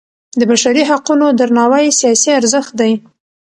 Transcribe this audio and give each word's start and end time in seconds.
د 0.39 0.41
بشري 0.49 0.83
حقونو 0.89 1.25
درناوی 1.39 1.85
سیاسي 1.99 2.29
ارزښت 2.39 2.71
دی 2.79 2.91